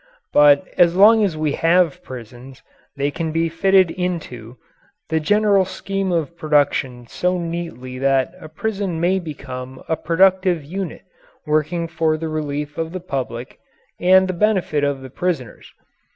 [0.33, 2.63] But as long as we have prisons
[2.95, 4.57] they can be fitted into
[5.09, 11.03] the general scheme of production so neatly that a prison may become a productive unit
[11.45, 13.59] working for the relief of the public
[13.99, 15.71] and the benefit of the prisoners.